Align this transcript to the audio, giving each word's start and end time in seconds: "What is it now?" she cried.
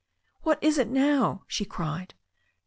"What 0.41 0.57
is 0.63 0.79
it 0.79 0.87
now?" 0.89 1.43
she 1.45 1.63
cried. 1.63 2.15